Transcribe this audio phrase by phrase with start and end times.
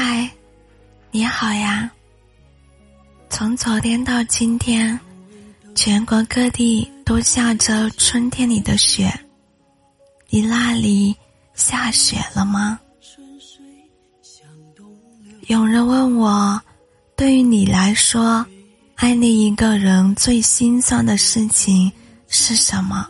[0.00, 0.30] 嗨，
[1.10, 1.90] 你好呀！
[3.28, 4.96] 从昨天到今天，
[5.74, 9.12] 全国各地都下着春天里的雪。
[10.28, 11.16] 你那里
[11.52, 12.78] 下雪了吗？
[15.48, 16.62] 有人问我，
[17.16, 18.46] 对于你来说，
[18.94, 21.90] 爱另一个人最心酸的事情
[22.28, 23.04] 是什么？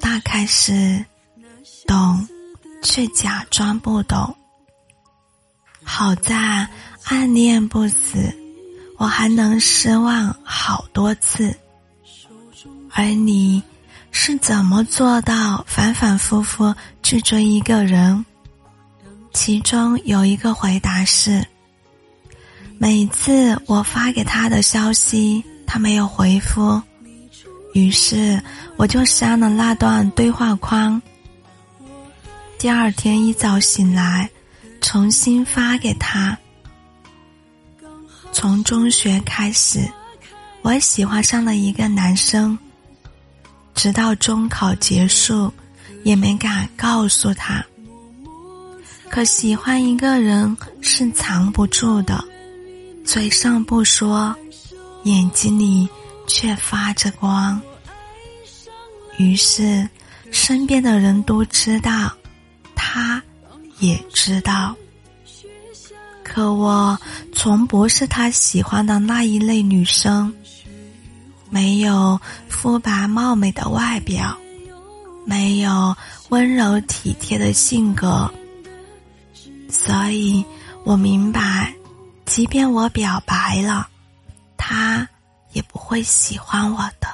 [0.00, 1.04] 大概是
[1.86, 2.26] 懂，
[2.82, 4.34] 却假装不懂。
[5.96, 6.68] 好在
[7.04, 8.18] 暗恋不死，
[8.98, 11.56] 我还能失望好多次。
[12.90, 13.62] 而你
[14.10, 18.26] 是怎么做到反反复复去追一个人？
[19.32, 21.46] 其中有一个回答是：
[22.76, 26.82] 每次我发给他的消息，他没有回复，
[27.72, 28.42] 于是
[28.76, 31.00] 我就删了那段对话框。
[32.58, 34.28] 第二天一早醒来。
[34.84, 36.36] 重新发给他。
[38.32, 39.80] 从中学开始，
[40.60, 42.56] 我喜欢上了一个男生，
[43.74, 45.50] 直到中考结束，
[46.02, 47.64] 也没敢告诉他。
[49.08, 52.22] 可喜欢一个人是藏不住的，
[53.06, 54.36] 嘴上不说，
[55.04, 55.88] 眼睛里
[56.26, 57.58] 却发着光。
[59.16, 59.88] 于是，
[60.30, 62.12] 身边的人都知道，
[62.74, 63.22] 他。
[63.78, 64.74] 也知道，
[66.22, 66.98] 可我
[67.32, 70.32] 从不是他喜欢的那一类女生，
[71.50, 74.36] 没有肤白貌美的外表，
[75.26, 75.94] 没有
[76.30, 78.32] 温柔体贴的性格，
[79.68, 80.44] 所以
[80.84, 81.74] 我明白，
[82.24, 83.88] 即便我表白了，
[84.56, 85.06] 他
[85.52, 87.08] 也不会喜欢我的。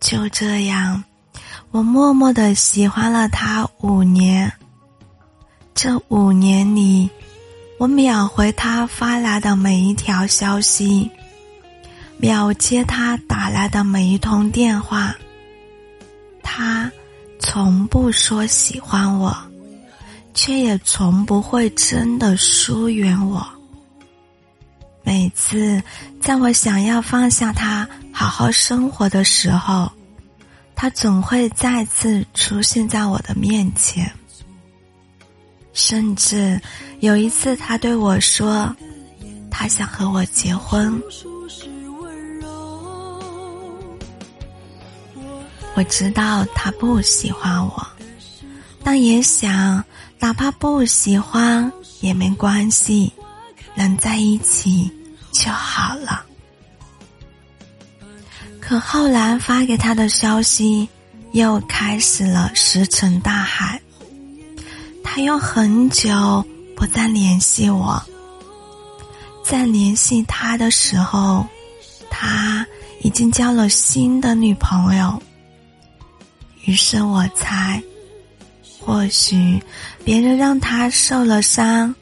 [0.00, 1.02] 就这样，
[1.72, 4.52] 我默默的喜欢了他五年。
[5.72, 7.08] 这五年里，
[7.78, 11.08] 我秒回他发来的每一条消息，
[12.16, 15.14] 秒接他打来的每一通电话。
[16.42, 16.90] 他
[17.38, 19.36] 从不说喜欢我，
[20.34, 23.46] 却也从不会真的疏远我。
[25.04, 25.80] 每次
[26.20, 29.90] 在我想要放下他好好生活的时候，
[30.80, 34.10] 他总会再次出现在我的面前。
[35.74, 36.58] 甚至
[37.00, 38.74] 有一次，他对我说
[39.52, 40.90] ：“他想和我结婚。”
[45.76, 47.86] 我知道他不喜欢我，
[48.82, 49.84] 但也想，
[50.18, 51.70] 哪怕不喜欢
[52.00, 53.12] 也没关系，
[53.74, 54.90] 能在一起
[55.30, 56.24] 就好了。
[58.70, 60.88] 可后来发给他的消息，
[61.32, 63.80] 又开始了石沉大海。
[65.02, 68.00] 他又很久不再联系我，
[69.44, 71.44] 在联系他的时候，
[72.08, 72.64] 他
[73.02, 75.20] 已经交了新的女朋友。
[76.62, 77.82] 于是我猜，
[78.78, 79.60] 或许
[80.04, 81.92] 别人让他受了伤，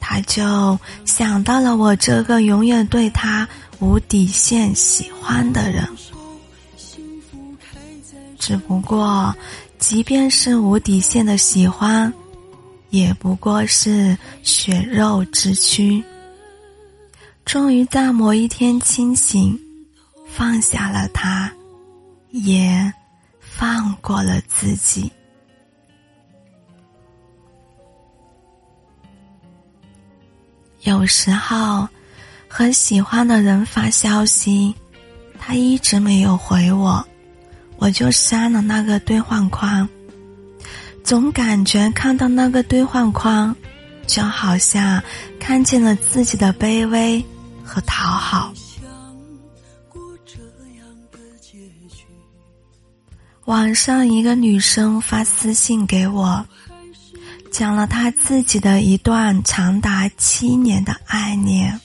[0.00, 3.48] 他就想到了我这个永远对他
[3.82, 5.84] 无底线喜欢的人。
[8.38, 9.34] 只不过，
[9.76, 12.12] 即便是无底线的喜欢。
[12.90, 16.04] 也不过是血肉之躯。
[17.44, 19.58] 终于在某一天清醒，
[20.28, 21.50] 放下了他，
[22.30, 22.92] 也
[23.40, 25.10] 放过了自己。
[30.82, 31.88] 有时候，
[32.54, 34.74] 和喜欢的人发消息，
[35.38, 37.02] 他一直没有回我，
[37.78, 39.88] 我就删了那个对话框。
[41.02, 43.56] 总感觉看到那个兑换框，
[44.06, 45.02] 就好像
[45.40, 47.24] 看见了自己的卑微
[47.64, 48.52] 和讨好。
[53.46, 56.46] 网上一个女生发私信给我，
[57.50, 61.80] 讲了她自己的一段长达七年的爱恋。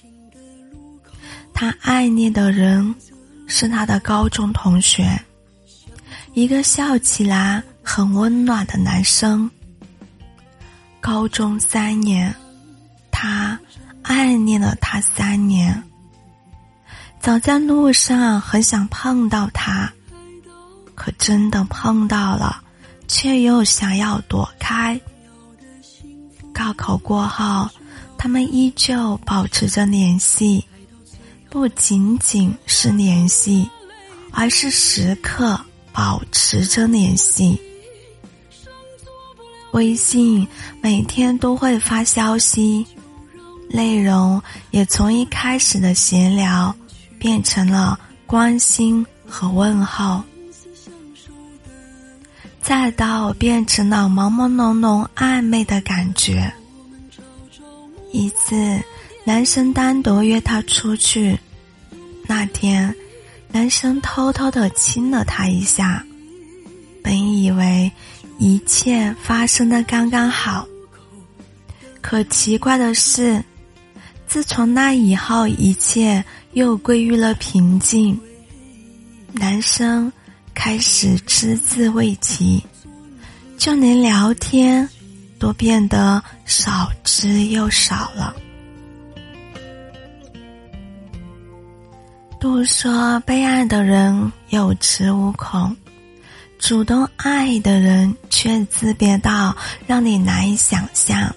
[1.59, 2.94] 她爱恋的人
[3.48, 5.19] 是她的高中同学，
[6.36, 7.63] 一个笑起来。
[7.89, 9.50] 很温暖的男生。
[11.00, 12.36] 高中三年，
[13.09, 13.57] 他
[14.04, 15.81] 暗恋了他三年。
[17.21, 19.89] 走在路上，很想碰到他，
[20.95, 22.62] 可真的碰到了，
[23.07, 25.00] 却又想要躲开。
[26.54, 27.69] 高考过后，
[28.18, 30.68] 他们依旧保持着联系，
[31.57, 33.68] 不仅仅是联系，
[34.31, 35.59] 而是时刻
[35.92, 37.59] 保持着联系。
[39.71, 40.48] 微信
[40.81, 42.86] 每天都会发消息，
[43.69, 44.39] 内容
[44.69, 46.75] 也从一开始的闲聊
[47.18, 50.21] 变成了关心和问候，
[52.62, 56.54] 再到变成了朦朦胧胧暧昧的感觉。
[58.13, 58.80] 一次，
[59.25, 61.38] 男生单独约她出去，
[62.28, 62.94] 那天，
[63.52, 66.06] 男生偷偷的亲了她一下，
[67.04, 67.92] 本以为。
[68.40, 70.64] 一切发生的刚刚好，
[72.02, 73.44] 可奇怪的是，
[74.28, 78.16] 自从那以后，一切又归于了平静。
[79.32, 80.14] 男生
[80.54, 82.64] 开始只字未提，
[83.58, 84.88] 就连聊天
[85.40, 88.36] 都变得少之又少了。
[92.39, 95.75] 都说被爱的人有恃无恐。
[96.60, 99.56] 主动爱的人却自卑到
[99.86, 101.34] 让你难以想象，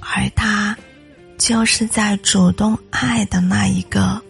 [0.00, 0.76] 而他
[1.36, 4.20] 就是在主动爱的那一个，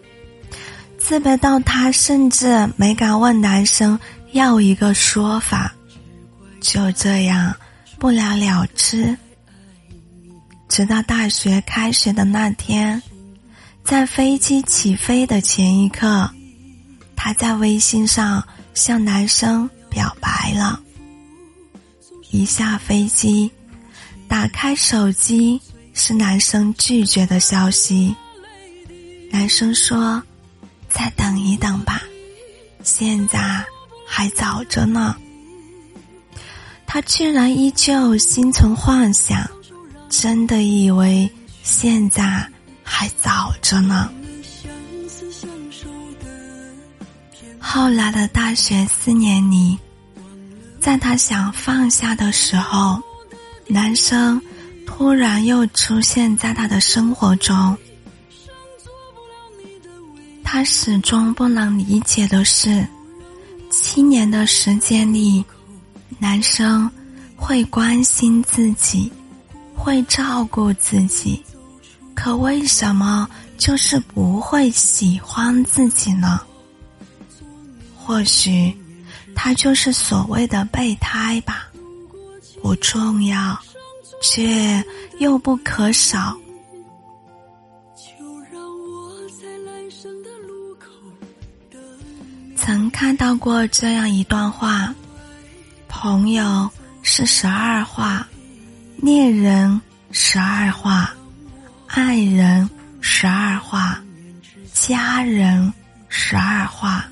[0.99, 3.99] 自卑到他甚至没敢问男生
[4.33, 5.75] 要一个说法，
[6.61, 7.55] 就这样
[7.99, 9.17] 不了了之。
[10.69, 13.03] 直到大学开学的那天，
[13.89, 16.31] 在飞机起飞的前一刻，
[17.17, 19.69] 他在微信上向男生。
[19.89, 20.79] 表白了，
[22.31, 23.51] 一下飞机，
[24.29, 25.59] 打开手机
[25.95, 28.15] 是男生拒绝的消息。
[29.33, 30.23] 男生说
[30.91, 32.03] ：“再等一等吧，
[32.83, 33.65] 现在
[34.07, 35.17] 还早着呢。”
[36.87, 39.51] 他居然依旧心存幻想，
[40.11, 41.29] 真的以为
[41.63, 42.47] 现在
[42.89, 44.11] 还早着呢。
[47.59, 49.79] 后来的大学四年里。
[50.81, 53.03] 在他想放下的时候，
[53.67, 54.41] 男生
[54.87, 57.77] 突然又出现在他的生活中。
[60.43, 62.87] 他始终不能理解的是，
[63.71, 65.45] 七年的时间里，
[66.19, 66.91] 男生
[67.37, 69.13] 会关心自己，
[69.75, 71.43] 会照顾自己，
[72.19, 76.41] 可为什么就是不会喜欢自己呢？
[77.97, 78.77] 或许。
[79.37, 81.69] 他就是所谓的备胎吧，
[82.61, 83.57] 不重要，
[84.21, 84.85] 却
[85.21, 86.37] 又不可少。
[92.57, 94.93] 曾看到过这样一段话：
[95.87, 96.69] 朋友
[97.03, 98.27] 是十二画，
[98.97, 99.81] 恋人
[100.11, 101.15] 十二画，
[101.89, 102.69] 爱人
[103.01, 104.01] 十二画，
[104.73, 105.73] 家人
[106.09, 107.05] 十二画，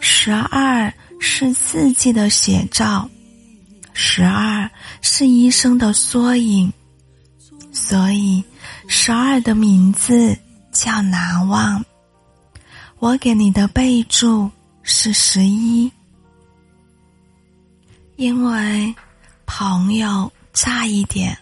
[0.00, 0.92] 十二。
[1.20, 3.10] 是四季的写照，
[3.92, 4.70] 十二
[5.02, 6.72] 是一生的缩影，
[7.72, 8.42] 所以
[8.86, 10.38] 十二的名字
[10.70, 11.84] 叫难忘。
[13.00, 14.48] 我给你的备注
[14.84, 15.90] 是十一，
[18.14, 18.94] 因为
[19.44, 21.36] 朋友差一点，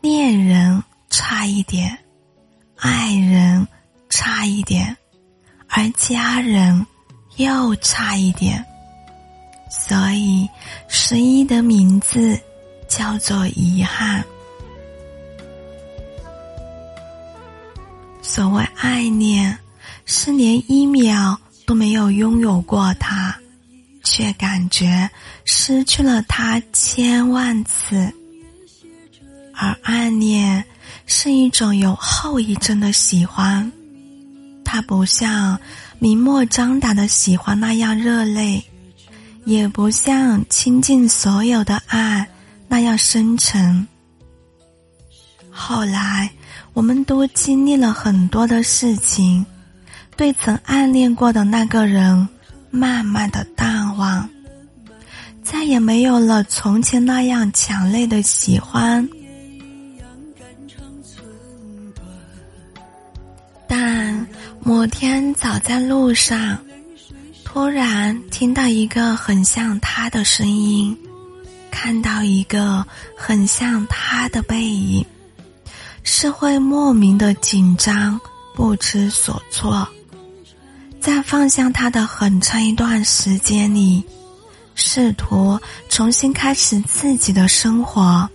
[0.00, 0.80] 恋人
[1.16, 1.96] 差一点，
[2.76, 3.64] 爱人
[4.10, 4.96] 差一点，
[5.68, 6.84] 而家人
[7.36, 8.64] 又差一点。
[9.70, 10.48] 所以，
[10.88, 12.36] 十一的名字
[12.88, 14.24] 叫做遗憾。
[18.20, 19.56] 所谓爱恋，
[20.06, 23.36] 是连一秒都没有拥有过他，
[24.02, 25.08] 却感觉
[25.44, 28.12] 失去了他千万次；
[29.54, 30.43] 而暗恋
[31.06, 33.70] 是一种有后遗症的喜欢，
[34.64, 35.58] 它不像
[35.98, 38.62] 明目张胆的喜欢那样热烈。
[39.44, 42.26] 也不像倾尽所有的爱
[42.66, 43.86] 那样深沉。
[45.50, 46.30] 后来，
[46.72, 49.44] 我们都经历了很多的事情，
[50.16, 52.26] 对曾暗恋过的那个人
[52.70, 54.26] 慢慢的淡忘，
[55.42, 59.06] 再也没有了从前那样强烈的喜欢。
[64.84, 66.58] 某天早在路上。
[67.42, 70.94] 突然听到一个很像他的声音，
[71.70, 72.84] 看到一个
[73.16, 75.02] 很像他的背影，
[76.02, 78.20] 是会莫名的紧张、
[78.54, 79.88] 不知所措。
[81.00, 84.04] 在放下他的很长一段时间里，
[84.74, 88.28] 试图重新开始自己的生活，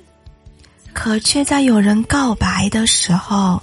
[0.93, 3.61] 可却在有人告白的时候，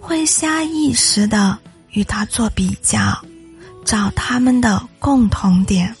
[0.00, 1.58] 会下意识的
[1.96, 3.18] 与他做比较。
[3.84, 5.94] 找他们的共同点，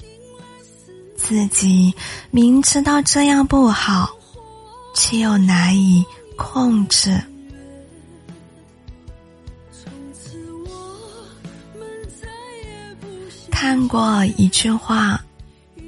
[1.16, 1.94] 自己
[2.32, 4.10] 明知道这样不好，
[4.92, 6.04] 却又难以
[6.36, 7.16] 控制。
[13.52, 15.24] 看过一句话：“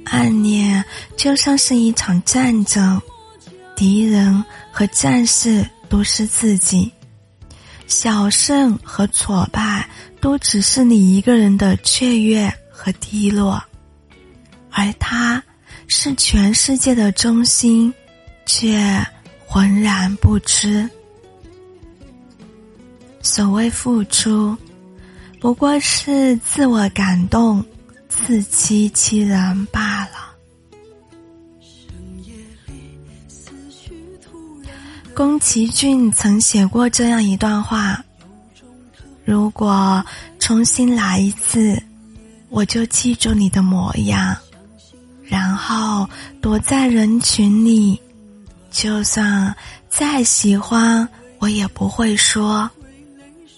[0.07, 0.81] 暗恋
[1.17, 3.01] 就像是一场战争，
[3.75, 6.89] 敌人和战士都是自己，
[7.89, 9.85] 小胜和挫败
[10.21, 13.61] 都只是你一个人的雀跃和低落，
[14.71, 15.43] 而他
[15.87, 17.93] 是全世界的中心，
[18.45, 19.05] 却
[19.45, 20.89] 浑然不知。
[23.21, 24.55] 所谓付出。”
[25.41, 27.65] 不过是自我感动，
[28.09, 29.98] 自欺欺人罢了。
[35.15, 38.03] 宫崎骏曾写过这样一段话：
[39.25, 40.03] 如果
[40.39, 41.81] 重新来一次，
[42.49, 44.35] 我就记住你的模样，
[45.23, 46.09] 然后
[46.41, 47.99] 躲在人群里，
[48.71, 49.55] 就算
[49.89, 51.07] 再喜欢，
[51.39, 52.69] 我也不会说，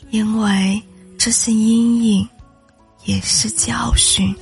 [0.10, 0.82] 因为。
[1.24, 2.28] 这是阴影，
[3.06, 4.36] 也是教训。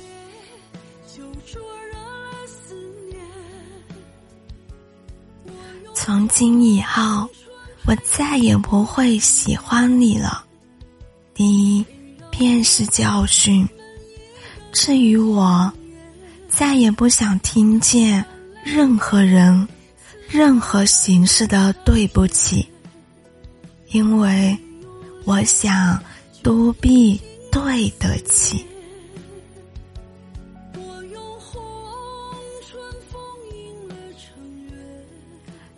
[6.10, 7.30] 从今以后，
[7.86, 10.44] 我再也不会喜欢你了。
[11.36, 11.86] 你
[12.32, 13.64] 便是教训。
[14.72, 15.72] 至于我，
[16.48, 18.24] 再也不想听见
[18.64, 19.68] 任何人、
[20.28, 22.68] 任何形式的对不起，
[23.90, 24.58] 因为
[25.24, 25.96] 我想。
[26.42, 27.20] 都必
[27.52, 28.64] 对得起。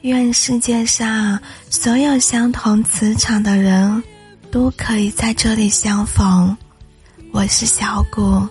[0.03, 1.41] 愿世界上
[1.71, 4.03] 所有相同磁场的人
[4.51, 6.57] 都可以在这里相逢。
[7.33, 8.45] 我是小谷，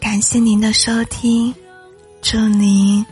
[0.00, 1.52] 感谢您的收听，
[2.22, 3.04] 祝您。